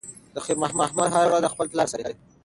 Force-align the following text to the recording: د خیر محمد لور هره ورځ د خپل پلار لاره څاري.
د 0.33 0.35
خیر 0.45 0.57
محمد 0.63 0.89
لور 0.97 1.09
هره 1.13 1.27
ورځ 1.29 1.41
د 1.43 1.47
خپل 1.53 1.65
پلار 1.71 1.87
لاره 1.89 1.91
څاري. 2.03 2.15